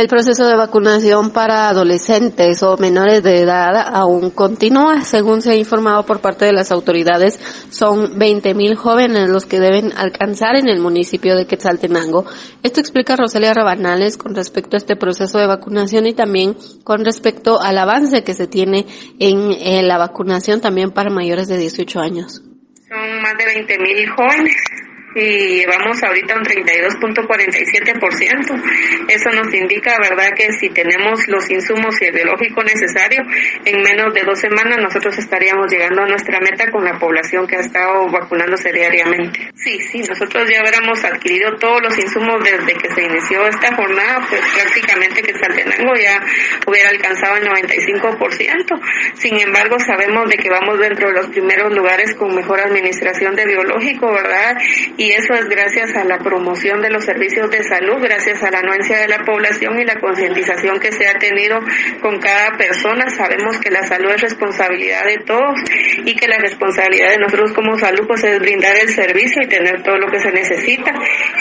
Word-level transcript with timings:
El 0.00 0.08
proceso 0.08 0.46
de 0.46 0.56
vacunación 0.56 1.30
para 1.30 1.68
adolescentes 1.68 2.62
o 2.62 2.78
menores 2.78 3.22
de 3.22 3.42
edad 3.42 3.76
aún 3.92 4.30
continúa. 4.30 5.04
Según 5.04 5.42
se 5.42 5.50
ha 5.50 5.56
informado 5.56 6.06
por 6.06 6.22
parte 6.22 6.46
de 6.46 6.54
las 6.54 6.72
autoridades, 6.72 7.38
son 7.68 8.18
20.000 8.18 8.76
jóvenes 8.76 9.28
los 9.28 9.44
que 9.44 9.60
deben 9.60 9.92
alcanzar 9.94 10.56
en 10.56 10.68
el 10.68 10.80
municipio 10.80 11.36
de 11.36 11.46
Quetzaltenango. 11.46 12.24
Esto 12.62 12.80
explica 12.80 13.14
Rosalia 13.14 13.52
Rabanales 13.52 14.16
con 14.16 14.34
respecto 14.34 14.74
a 14.74 14.78
este 14.78 14.96
proceso 14.96 15.36
de 15.36 15.46
vacunación 15.46 16.06
y 16.06 16.14
también 16.14 16.56
con 16.82 17.04
respecto 17.04 17.60
al 17.60 17.76
avance 17.76 18.24
que 18.24 18.32
se 18.32 18.46
tiene 18.46 18.86
en, 19.18 19.52
en 19.52 19.86
la 19.86 19.98
vacunación 19.98 20.62
también 20.62 20.92
para 20.92 21.10
mayores 21.10 21.46
de 21.46 21.58
18 21.58 22.00
años. 22.00 22.40
Son 22.88 23.20
más 23.20 23.34
de 23.36 23.66
20.000 23.66 24.16
jóvenes 24.16 24.69
y 25.14 25.60
llevamos 25.60 26.02
ahorita 26.02 26.34
un 26.36 26.42
32.47%. 26.44 29.08
Eso 29.08 29.30
nos 29.30 29.54
indica, 29.54 29.96
¿verdad?, 30.00 30.30
que 30.36 30.52
si 30.52 30.68
tenemos 30.70 31.26
los 31.28 31.48
insumos 31.50 32.00
y 32.00 32.06
el 32.06 32.12
biológico 32.12 32.62
necesario, 32.62 33.22
en 33.64 33.82
menos 33.82 34.14
de 34.14 34.22
dos 34.22 34.38
semanas 34.38 34.78
nosotros 34.78 35.18
estaríamos 35.18 35.68
llegando 35.70 36.02
a 36.02 36.06
nuestra 36.06 36.38
meta 36.40 36.70
con 36.70 36.84
la 36.84 36.98
población 36.98 37.46
que 37.46 37.56
ha 37.56 37.60
estado 37.60 38.08
vacunándose 38.08 38.72
diariamente. 38.72 39.50
Sí, 39.54 39.78
sí, 39.90 40.02
nosotros 40.08 40.48
ya 40.50 40.62
hubiéramos 40.62 41.04
adquirido 41.04 41.54
todos 41.56 41.82
los 41.82 41.98
insumos 41.98 42.42
desde 42.44 42.72
que 42.74 42.90
se 42.94 43.02
inició 43.02 43.46
esta 43.46 43.74
jornada, 43.74 44.24
pues 44.28 44.40
prácticamente 44.54 45.22
que 45.22 45.36
Saltenango 45.38 45.94
ya 45.96 46.20
hubiera 46.66 46.90
alcanzado 46.90 47.36
el 47.36 47.48
95%. 47.48 48.80
Sin 49.14 49.40
embargo, 49.40 49.78
sabemos 49.80 50.28
de 50.28 50.36
que 50.36 50.48
vamos 50.48 50.78
dentro 50.78 51.08
de 51.08 51.14
los 51.14 51.26
primeros 51.28 51.74
lugares 51.74 52.14
con 52.14 52.32
mejor 52.34 52.60
administración 52.60 53.34
de 53.34 53.46
biológico, 53.46 54.12
¿verdad? 54.12 54.56
Y 55.00 55.12
eso 55.12 55.32
es 55.32 55.48
gracias 55.48 55.96
a 55.96 56.04
la 56.04 56.18
promoción 56.18 56.82
de 56.82 56.90
los 56.90 57.06
servicios 57.06 57.50
de 57.50 57.64
salud, 57.64 58.02
gracias 58.02 58.42
a 58.42 58.50
la 58.50 58.58
anuencia 58.58 58.98
de 58.98 59.08
la 59.08 59.24
población 59.24 59.80
y 59.80 59.84
la 59.86 59.98
concientización 59.98 60.78
que 60.78 60.92
se 60.92 61.08
ha 61.08 61.18
tenido 61.18 61.58
con 62.02 62.20
cada 62.20 62.58
persona. 62.58 63.08
Sabemos 63.08 63.56
que 63.60 63.70
la 63.70 63.82
salud 63.84 64.10
es 64.10 64.20
responsabilidad 64.20 65.06
de 65.06 65.24
todos 65.24 65.56
y 66.04 66.14
que 66.14 66.28
la 66.28 66.36
responsabilidad 66.36 67.12
de 67.12 67.16
nosotros 67.16 67.50
como 67.54 67.78
salud 67.78 68.04
pues 68.06 68.24
es 68.24 68.38
brindar 68.40 68.76
el 68.76 68.90
servicio 68.90 69.40
y 69.42 69.48
tener 69.48 69.82
todo 69.82 69.96
lo 69.96 70.06
que 70.08 70.20
se 70.20 70.32
necesita 70.32 70.92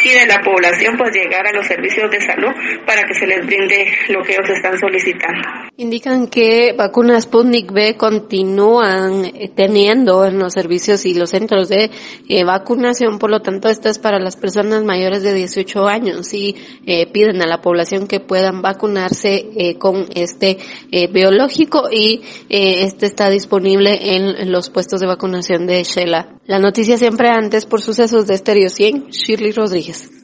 y 0.06 0.10
de 0.10 0.26
la 0.26 0.40
población 0.40 0.96
pues 0.96 1.12
llegar 1.12 1.46
a 1.46 1.52
los 1.52 1.68
servicios 1.68 2.10
de 2.12 2.22
salud 2.22 2.56
para 2.86 3.04
que 3.04 3.14
se 3.14 3.28
les 3.28 3.46
brinde 3.46 3.92
lo 4.08 4.24
que 4.24 4.36
ellos 4.36 4.50
están 4.52 4.80
solicitando. 4.80 5.68
Indican 5.76 6.28
que 6.28 6.74
vacunas 6.78 7.24
Sputnik 7.24 7.74
B 7.74 7.98
continúan 7.98 9.24
teniendo 9.54 10.26
en 10.26 10.40
los 10.40 10.54
servicios 10.54 11.06
y 11.06 11.14
los 11.14 11.32
centros 11.32 11.68
de 11.68 11.90
eh, 12.30 12.44
vacunación, 12.46 13.20
por 13.20 13.30
lo 13.30 13.42
tanto 13.42 13.49
tanto, 13.50 13.70
esto 13.70 13.90
es 13.90 13.98
para 13.98 14.20
las 14.20 14.36
personas 14.36 14.84
mayores 14.84 15.24
de 15.24 15.34
18 15.34 15.88
años 15.88 16.34
y 16.34 16.56
eh, 16.86 17.08
piden 17.12 17.42
a 17.42 17.48
la 17.48 17.62
población 17.62 18.08
que 18.08 18.20
puedan 18.20 18.62
vacunarse 18.62 19.50
eh, 19.56 19.78
con 19.78 20.06
este 20.14 20.60
eh, 20.92 21.08
biológico 21.12 21.90
y 21.92 22.22
este 22.50 23.08
está 23.08 23.30
disponible 23.30 24.16
en 24.16 24.52
los 24.52 24.70
puestos 24.70 25.00
de 25.00 25.08
vacunación 25.08 25.66
de 25.66 25.84
Shela. 25.84 26.40
La 26.46 26.60
noticia 26.60 26.98
siempre 26.98 27.30
antes 27.30 27.66
por 27.66 27.82
sucesos 27.82 28.28
de 28.28 28.36
Estéreo 28.36 28.70
100, 28.70 29.08
Shirley 29.10 29.52
Rodríguez. 29.52 30.19